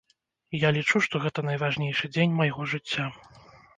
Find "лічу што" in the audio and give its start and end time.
0.77-1.21